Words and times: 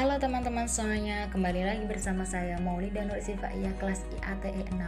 Halo 0.00 0.16
teman-teman 0.16 0.64
semuanya, 0.64 1.28
kembali 1.28 1.60
lagi 1.60 1.84
bersama 1.84 2.24
saya 2.24 2.56
Maulida 2.56 3.04
Nur 3.04 3.20
Sifaiyah 3.20 3.76
kelas 3.76 4.00
IATE 4.16 4.72
6 4.72 4.80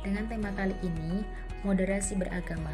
dengan 0.00 0.24
tema 0.24 0.48
kali 0.56 0.72
ini 0.80 1.20
moderasi 1.68 2.16
beragama. 2.16 2.72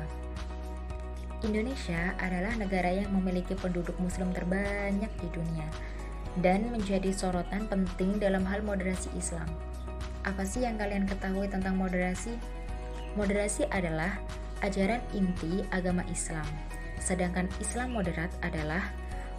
Indonesia 1.42 2.14
adalah 2.22 2.54
negara 2.54 2.94
yang 2.94 3.10
memiliki 3.10 3.58
penduduk 3.58 3.98
muslim 3.98 4.30
terbanyak 4.30 5.10
di 5.18 5.28
dunia 5.34 5.66
dan 6.38 6.70
menjadi 6.70 7.10
sorotan 7.10 7.66
penting 7.66 8.22
dalam 8.22 8.46
hal 8.46 8.62
moderasi 8.62 9.10
Islam. 9.18 9.50
Apa 10.22 10.46
sih 10.46 10.62
yang 10.62 10.78
kalian 10.78 11.10
ketahui 11.10 11.50
tentang 11.50 11.74
moderasi? 11.74 12.38
Moderasi 13.18 13.66
adalah 13.66 14.14
ajaran 14.62 15.02
inti 15.10 15.66
agama 15.74 16.06
Islam, 16.06 16.46
sedangkan 17.02 17.50
Islam 17.58 17.98
moderat 17.98 18.30
adalah 18.46 18.94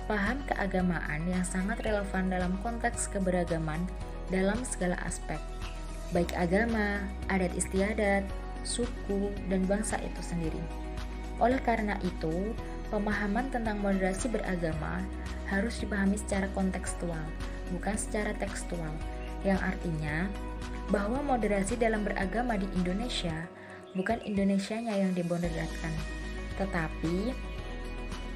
paham 0.06 0.42
keagamaan 0.50 1.22
yang 1.30 1.46
sangat 1.46 1.82
relevan 1.86 2.30
dalam 2.30 2.54
konteks 2.62 3.10
keberagaman 3.12 3.82
dalam 4.32 4.58
segala 4.64 4.96
aspek, 5.04 5.38
baik 6.16 6.32
agama, 6.34 7.04
adat 7.28 7.52
istiadat, 7.54 8.24
suku, 8.64 9.34
dan 9.52 9.68
bangsa 9.68 10.00
itu 10.00 10.22
sendiri. 10.24 10.64
Oleh 11.42 11.60
karena 11.60 11.98
itu, 12.06 12.56
pemahaman 12.94 13.50
tentang 13.52 13.82
moderasi 13.84 14.30
beragama 14.32 15.04
harus 15.52 15.82
dipahami 15.84 16.16
secara 16.16 16.48
kontekstual, 16.56 17.26
bukan 17.76 17.96
secara 18.00 18.32
tekstual, 18.40 18.94
yang 19.44 19.60
artinya 19.60 20.30
bahwa 20.94 21.20
moderasi 21.24 21.76
dalam 21.76 22.08
beragama 22.08 22.56
di 22.56 22.68
Indonesia 22.78 23.48
bukan 23.92 24.24
Indonesianya 24.24 24.96
yang 24.96 25.12
diboderatkan, 25.12 25.92
tetapi 26.56 27.36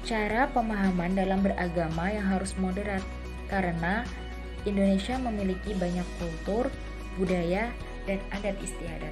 cara 0.06 0.46
pemahaman 0.54 1.18
dalam 1.18 1.42
beragama 1.42 2.06
yang 2.14 2.22
harus 2.30 2.54
moderat 2.62 3.02
karena 3.50 4.06
Indonesia 4.62 5.18
memiliki 5.18 5.74
banyak 5.74 6.06
kultur, 6.22 6.70
budaya, 7.18 7.74
dan 8.06 8.22
adat 8.30 8.54
istiadat. 8.62 9.10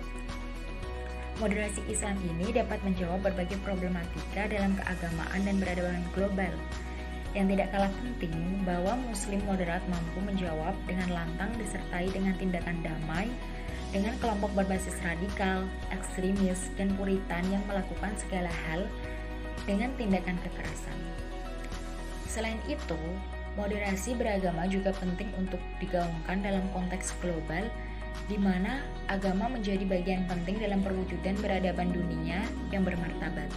Moderasi 1.43 1.83
Islam 1.91 2.15
ini 2.23 2.55
dapat 2.55 2.79
menjawab 2.87 3.27
berbagai 3.27 3.59
problematika 3.67 4.47
dalam 4.47 4.79
keagamaan 4.79 5.43
dan 5.43 5.59
peradaban 5.59 6.07
global. 6.15 6.55
Yang 7.35 7.59
tidak 7.59 7.69
kalah 7.75 7.93
penting 7.99 8.63
bahwa 8.63 8.95
muslim 9.11 9.43
moderat 9.51 9.83
mampu 9.91 10.23
menjawab 10.23 10.79
dengan 10.87 11.11
lantang 11.11 11.51
disertai 11.59 12.07
dengan 12.15 12.39
tindakan 12.39 12.79
damai 12.87 13.27
dengan 13.91 14.15
kelompok 14.23 14.51
berbasis 14.59 14.95
radikal, 15.03 15.67
ekstremis, 15.91 16.71
dan 16.79 16.95
puritan 16.95 17.43
yang 17.51 17.63
melakukan 17.67 18.15
segala 18.19 18.51
hal 18.71 18.87
dengan 19.63 19.91
tindakan 19.97 20.37
kekerasan. 20.43 20.99
Selain 22.29 22.59
itu, 22.67 22.99
moderasi 23.55 24.19
beragama 24.19 24.67
juga 24.67 24.91
penting 24.99 25.31
untuk 25.39 25.63
digaungkan 25.79 26.43
dalam 26.43 26.67
konteks 26.75 27.15
global 27.23 27.71
di 28.27 28.39
mana 28.39 28.83
agama 29.11 29.51
menjadi 29.51 29.85
bagian 29.87 30.25
penting 30.27 30.59
dalam 30.59 30.81
perwujudan 30.83 31.37
peradaban 31.39 31.95
dunia 31.95 32.43
yang 32.75 32.83
bermartabat. 32.83 33.51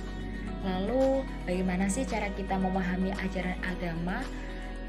Lalu, 0.65 1.23
bagaimana 1.45 1.87
sih 1.87 2.03
cara 2.03 2.27
kita 2.33 2.57
memahami 2.57 3.13
ajaran 3.15 3.55
agama 3.63 4.25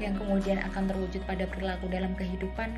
yang 0.01 0.17
kemudian 0.17 0.59
akan 0.65 0.89
terwujud 0.89 1.21
pada 1.23 1.45
perilaku 1.47 1.87
dalam 1.87 2.17
kehidupan? 2.17 2.73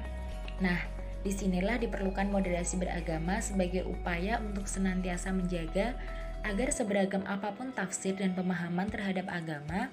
Nah, 0.61 0.77
di 1.21 1.31
sinilah 1.33 1.77
diperlukan 1.81 2.29
moderasi 2.29 2.81
beragama 2.81 3.41
sebagai 3.41 3.85
upaya 3.85 4.41
untuk 4.41 4.65
senantiasa 4.65 5.33
menjaga 5.33 5.97
agar 6.47 6.73
seberagam 6.73 7.21
apa 7.29 7.53
pun 7.53 7.73
tafsir 7.73 8.17
dan 8.17 8.33
pemahaman 8.33 8.89
terhadap 8.89 9.29
agama 9.29 9.91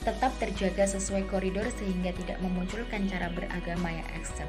tetap 0.00 0.32
terjaga 0.40 0.88
sesuai 0.88 1.28
koridor 1.28 1.68
sehingga 1.76 2.16
tidak 2.16 2.40
memunculkan 2.40 3.04
cara 3.04 3.28
beragama 3.36 3.92
yang 3.92 4.08
ekstrem. 4.16 4.48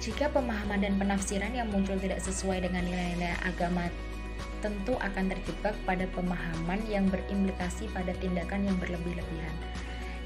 Jika 0.00 0.32
pemahaman 0.32 0.80
dan 0.80 0.96
penafsiran 1.00 1.52
yang 1.52 1.68
muncul 1.72 1.96
tidak 1.96 2.20
sesuai 2.20 2.64
dengan 2.64 2.84
nilai-nilai 2.84 3.36
agama, 3.44 3.88
tentu 4.60 4.96
akan 5.00 5.32
terjebak 5.32 5.72
pada 5.88 6.04
pemahaman 6.12 6.80
yang 6.88 7.08
berimplikasi 7.08 7.88
pada 7.92 8.12
tindakan 8.20 8.68
yang 8.68 8.76
berlebih-lebihan. 8.76 9.56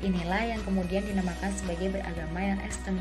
Inilah 0.03 0.59
yang 0.59 0.61
kemudian 0.67 1.07
dinamakan 1.07 1.55
sebagai 1.55 1.95
beragama 1.95 2.43
yang 2.43 2.59
ekstrem. 2.67 2.99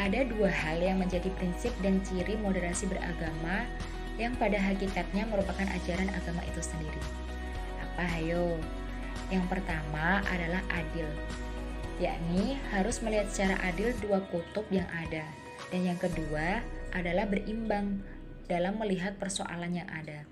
Ada 0.00 0.24
dua 0.32 0.48
hal 0.48 0.80
yang 0.80 1.00
menjadi 1.00 1.28
prinsip 1.36 1.76
dan 1.84 2.00
ciri 2.08 2.40
moderasi 2.40 2.88
beragama 2.88 3.68
yang 4.18 4.34
pada 4.36 4.58
hakikatnya 4.58 5.24
merupakan 5.30 5.64
ajaran 5.64 6.10
agama 6.10 6.42
itu 6.44 6.60
sendiri. 6.60 7.02
Apa 7.80 8.02
hayo? 8.18 8.58
Yang 9.30 9.46
pertama 9.46 10.20
adalah 10.26 10.62
adil, 10.74 11.06
yakni 12.02 12.58
harus 12.74 12.98
melihat 13.00 13.30
secara 13.30 13.56
adil 13.66 13.94
dua 14.02 14.18
kutub 14.28 14.66
yang 14.68 14.86
ada. 14.90 15.22
Dan 15.70 15.86
yang 15.86 15.98
kedua 16.00 16.62
adalah 16.96 17.28
berimbang 17.28 18.00
dalam 18.48 18.80
melihat 18.80 19.14
persoalan 19.20 19.84
yang 19.84 19.88
ada. 19.92 20.24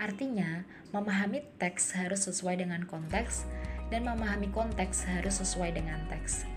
Artinya, 0.00 0.66
memahami 0.90 1.44
teks 1.60 1.94
harus 1.94 2.26
sesuai 2.26 2.58
dengan 2.58 2.82
konteks 2.88 3.46
dan 3.94 4.02
memahami 4.02 4.50
konteks 4.50 5.06
harus 5.06 5.38
sesuai 5.38 5.76
dengan 5.78 6.02
teks. 6.10 6.48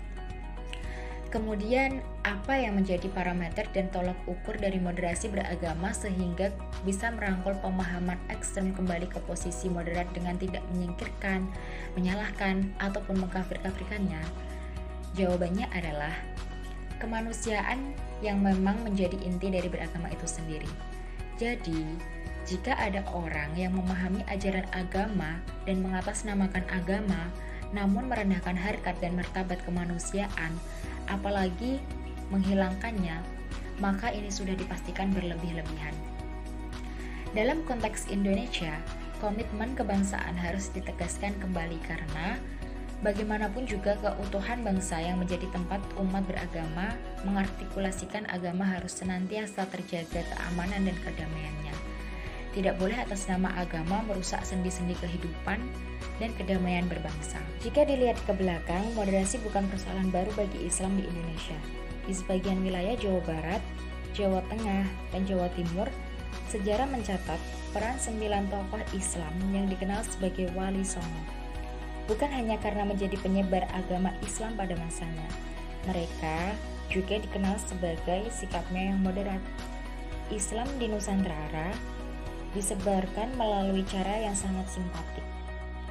Kemudian, 1.34 1.98
apa 2.22 2.54
yang 2.54 2.78
menjadi 2.78 3.10
parameter 3.10 3.66
dan 3.74 3.90
tolak 3.90 4.14
ukur 4.30 4.54
dari 4.54 4.78
moderasi 4.78 5.26
beragama 5.26 5.90
sehingga 5.90 6.54
bisa 6.86 7.10
merangkul 7.10 7.58
pemahaman 7.58 8.22
ekstrem 8.30 8.70
kembali 8.70 9.10
ke 9.10 9.18
posisi 9.26 9.66
moderat 9.66 10.06
dengan 10.14 10.38
tidak 10.38 10.62
menyingkirkan, 10.70 11.42
menyalahkan, 11.98 12.70
ataupun 12.78 13.18
mengkafir-kafirkannya? 13.26 14.22
Jawabannya 15.18 15.66
adalah 15.74 16.14
kemanusiaan 17.02 17.82
yang 18.22 18.38
memang 18.38 18.78
menjadi 18.86 19.18
inti 19.26 19.50
dari 19.50 19.66
beragama 19.66 20.14
itu 20.14 20.30
sendiri. 20.30 20.70
Jadi, 21.34 21.82
jika 22.46 22.78
ada 22.78 23.02
orang 23.10 23.50
yang 23.58 23.74
memahami 23.74 24.22
ajaran 24.30 24.70
agama 24.70 25.42
dan 25.66 25.82
mengatasnamakan 25.82 26.62
agama, 26.70 27.26
namun 27.74 28.06
merendahkan 28.06 28.54
harkat 28.54 28.94
dan 29.02 29.18
martabat 29.18 29.58
kemanusiaan, 29.66 30.54
apalagi 31.08 31.80
menghilangkannya, 32.32 33.20
maka 33.82 34.10
ini 34.10 34.30
sudah 34.30 34.54
dipastikan 34.56 35.10
berlebih-lebihan. 35.12 35.94
Dalam 37.34 37.66
konteks 37.66 38.06
Indonesia, 38.14 38.78
komitmen 39.18 39.74
kebangsaan 39.74 40.38
harus 40.38 40.70
ditegaskan 40.70 41.34
kembali 41.42 41.82
karena 41.82 42.38
bagaimanapun 43.02 43.66
juga 43.66 43.98
keutuhan 44.00 44.62
bangsa 44.62 45.02
yang 45.02 45.20
menjadi 45.20 45.50
tempat 45.50 45.82
umat 45.98 46.24
beragama 46.24 46.94
mengartikulasikan 47.26 48.24
agama 48.30 48.64
harus 48.64 48.96
senantiasa 48.96 49.66
terjaga 49.68 50.22
keamanan 50.22 50.86
dan 50.86 50.96
kedamaiannya. 51.02 51.93
Tidak 52.54 52.78
boleh 52.78 52.94
atas 52.94 53.26
nama 53.26 53.50
agama 53.58 54.06
merusak 54.06 54.46
sendi-sendi 54.46 54.94
kehidupan 55.02 55.58
dan 56.22 56.30
kedamaian 56.38 56.86
berbangsa. 56.86 57.42
Jika 57.66 57.82
dilihat 57.82 58.14
ke 58.22 58.30
belakang, 58.30 58.94
moderasi 58.94 59.42
bukan 59.42 59.66
persoalan 59.66 60.14
baru 60.14 60.30
bagi 60.38 60.62
Islam 60.62 60.94
di 60.94 61.02
Indonesia. 61.02 61.58
Di 62.06 62.14
sebagian 62.14 62.62
wilayah 62.62 62.94
Jawa 62.94 63.20
Barat, 63.26 63.62
Jawa 64.14 64.38
Tengah, 64.46 64.86
dan 65.10 65.26
Jawa 65.26 65.50
Timur, 65.58 65.90
sejarah 66.46 66.86
mencatat 66.86 67.40
peran 67.74 67.98
sembilan 67.98 68.46
tokoh 68.46 68.82
Islam 68.94 69.34
yang 69.50 69.66
dikenal 69.66 70.06
sebagai 70.06 70.46
Wali 70.54 70.86
Songo. 70.86 71.26
Bukan 72.06 72.30
hanya 72.30 72.54
karena 72.62 72.86
menjadi 72.86 73.18
penyebar 73.18 73.66
agama 73.74 74.14
Islam 74.22 74.54
pada 74.54 74.78
masanya, 74.78 75.26
mereka 75.90 76.54
juga 76.86 77.18
dikenal 77.18 77.58
sebagai 77.58 78.30
sikapnya 78.30 78.94
yang 78.94 79.02
moderat. 79.02 79.40
Islam 80.30 80.68
di 80.78 80.86
Nusantara 80.88 81.74
disebarkan 82.54 83.34
melalui 83.34 83.82
cara 83.82 84.22
yang 84.22 84.32
sangat 84.32 84.64
simpatik. 84.70 85.26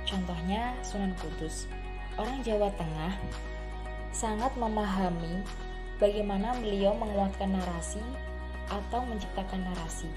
Contohnya 0.08 0.72
Sunan 0.80 1.12
Kudus. 1.20 1.68
Orang 2.16 2.40
Jawa 2.42 2.72
Tengah 2.80 3.14
sangat 4.16 4.56
memahami 4.56 5.44
bagaimana 6.00 6.56
beliau 6.64 6.96
menguatkan 6.96 7.52
narasi 7.52 8.00
atau 8.72 9.04
menciptakan 9.04 9.60
narasi 9.60 10.08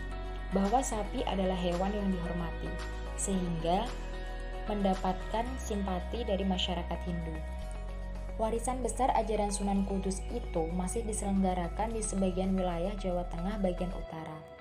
bahwa 0.55 0.79
sapi 0.79 1.26
adalah 1.26 1.59
hewan 1.59 1.91
yang 1.91 2.09
dihormati 2.15 2.70
sehingga 3.19 3.88
mendapatkan 4.70 5.47
simpati 5.59 6.23
dari 6.23 6.47
masyarakat 6.47 6.99
Hindu. 7.09 7.35
Warisan 8.37 8.85
besar 8.85 9.09
ajaran 9.17 9.49
Sunan 9.49 9.88
Kudus 9.88 10.20
itu 10.29 10.69
masih 10.76 11.03
diselenggarakan 11.09 11.97
di 11.97 12.05
sebagian 12.05 12.53
wilayah 12.53 12.93
Jawa 13.00 13.25
Tengah 13.32 13.56
bagian 13.65 13.88
utara 13.97 14.56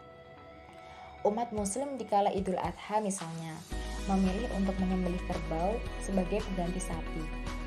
umat 1.25 1.50
muslim 1.51 1.98
di 1.98 2.06
kala 2.06 2.30
idul 2.30 2.57
adha 2.62 3.01
misalnya 3.01 3.57
memilih 4.06 4.45
untuk 4.54 4.77
menyembelih 4.77 5.22
kerbau 5.25 5.74
sebagai 5.98 6.45
pengganti 6.45 6.77
sapi. 6.77 7.24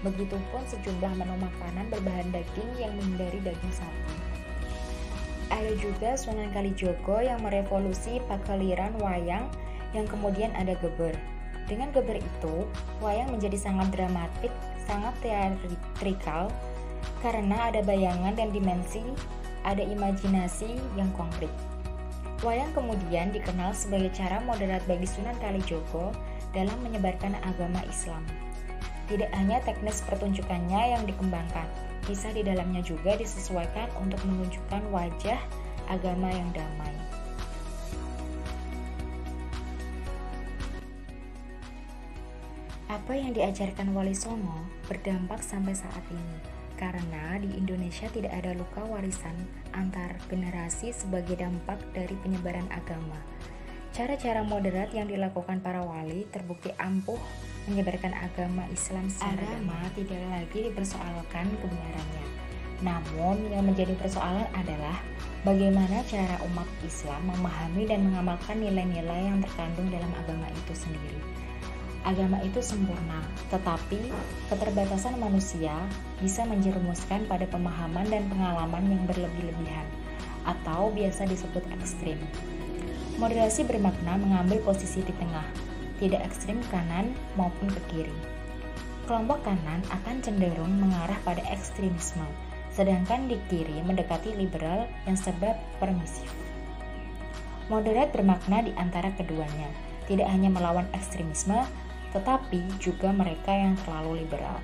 Begitupun 0.06 0.62
sejumlah 0.70 1.18
menu 1.18 1.34
makanan 1.42 1.90
berbahan 1.90 2.30
daging 2.30 2.70
yang 2.78 2.94
menghindari 2.94 3.42
daging 3.42 3.74
sapi. 3.74 4.14
Ada 5.50 5.74
juga 5.80 6.14
Sunan 6.14 6.54
Kalijogo 6.54 7.18
yang 7.18 7.42
merevolusi 7.42 8.22
pakaliran 8.30 8.94
wayang 9.02 9.50
yang 9.90 10.06
kemudian 10.06 10.54
ada 10.54 10.78
geber. 10.78 11.16
Dengan 11.66 11.90
geber 11.90 12.20
itu, 12.22 12.64
wayang 13.02 13.34
menjadi 13.34 13.58
sangat 13.58 13.90
dramatik 13.90 14.52
sangat 14.88 15.12
teatrikal 15.20 16.48
karena 17.20 17.68
ada 17.68 17.84
bayangan 17.84 18.32
dan 18.32 18.48
dimensi, 18.54 19.04
ada 19.66 19.84
imajinasi 19.84 20.80
yang 20.96 21.10
konkret. 21.12 21.50
Wayang 22.38 22.70
kemudian 22.70 23.34
dikenal 23.34 23.74
sebagai 23.74 24.14
cara 24.14 24.38
moderat 24.46 24.86
bagi 24.86 25.10
Sunan 25.10 25.34
Kalijogo 25.42 26.14
dalam 26.54 26.78
menyebarkan 26.86 27.34
agama 27.42 27.82
Islam. 27.90 28.22
Tidak 29.10 29.26
hanya 29.34 29.58
teknis 29.66 30.06
pertunjukannya 30.06 30.94
yang 30.94 31.02
dikembangkan, 31.02 31.66
kisah 32.06 32.30
di 32.30 32.46
dalamnya 32.46 32.78
juga 32.86 33.18
disesuaikan 33.18 33.90
untuk 33.98 34.22
menunjukkan 34.22 34.86
wajah 34.94 35.40
agama 35.90 36.30
yang 36.30 36.46
damai. 36.54 36.94
Apa 42.86 43.18
yang 43.18 43.34
diajarkan 43.34 43.90
Wali 43.98 44.14
Songo 44.14 44.62
berdampak 44.86 45.42
sampai 45.42 45.74
saat 45.74 46.06
ini, 46.06 46.38
karena 46.78 47.36
di 47.42 47.58
Indonesia 47.58 48.06
tidak 48.08 48.32
ada 48.32 48.54
luka 48.54 48.86
warisan 48.86 49.34
antar 49.74 50.14
generasi 50.30 50.94
sebagai 50.94 51.34
dampak 51.34 51.82
dari 51.90 52.14
penyebaran 52.22 52.70
agama. 52.70 53.18
Cara-cara 53.90 54.46
moderat 54.46 54.94
yang 54.94 55.10
dilakukan 55.10 55.58
para 55.58 55.82
wali 55.82 56.22
terbukti 56.30 56.70
ampuh 56.78 57.18
menyebarkan 57.66 58.14
agama 58.14 58.62
Islam 58.70 59.10
secara 59.10 59.42
agama 59.42 59.90
tidak 59.98 60.22
lagi 60.30 60.58
dipersoalkan 60.70 61.46
kebenarannya. 61.58 62.26
Namun 62.78 63.50
yang 63.50 63.66
menjadi 63.66 63.98
persoalan 63.98 64.46
adalah 64.54 65.02
bagaimana 65.42 66.06
cara 66.06 66.38
umat 66.46 66.68
Islam 66.86 67.26
memahami 67.26 67.90
dan 67.90 68.06
mengamalkan 68.06 68.62
nilai-nilai 68.62 69.26
yang 69.26 69.42
terkandung 69.42 69.90
dalam 69.90 70.14
agama 70.14 70.46
itu 70.46 70.78
sendiri 70.78 71.37
agama 72.08 72.40
itu 72.40 72.64
sempurna, 72.64 73.20
tetapi 73.52 74.00
keterbatasan 74.48 75.20
manusia 75.20 75.76
bisa 76.24 76.48
menjerumuskan 76.48 77.28
pada 77.28 77.44
pemahaman 77.44 78.08
dan 78.08 78.24
pengalaman 78.32 78.84
yang 78.88 79.02
berlebih-lebihan, 79.04 79.84
atau 80.48 80.88
biasa 80.96 81.28
disebut 81.28 81.60
ekstrim. 81.76 82.16
Moderasi 83.20 83.68
bermakna 83.68 84.16
mengambil 84.16 84.64
posisi 84.64 85.04
di 85.04 85.12
tengah, 85.20 85.44
tidak 86.00 86.24
ekstrim 86.24 86.56
kanan 86.72 87.12
maupun 87.36 87.68
ke 87.68 87.80
kiri. 87.92 88.18
Kelompok 89.04 89.44
kanan 89.44 89.84
akan 89.92 90.24
cenderung 90.24 90.72
mengarah 90.80 91.16
pada 91.28 91.44
ekstremisme, 91.52 92.24
sedangkan 92.72 93.28
di 93.28 93.36
kiri 93.52 93.84
mendekati 93.84 94.32
liberal 94.32 94.88
yang 95.04 95.18
serba 95.18 95.60
permisif. 95.76 96.32
Moderat 97.68 98.16
bermakna 98.16 98.64
di 98.64 98.72
antara 98.80 99.12
keduanya, 99.12 99.68
tidak 100.08 100.32
hanya 100.32 100.48
melawan 100.48 100.88
ekstremisme, 100.96 101.68
tetapi 102.12 102.64
juga 102.80 103.12
mereka 103.12 103.52
yang 103.52 103.76
terlalu 103.84 104.24
liberal. 104.24 104.58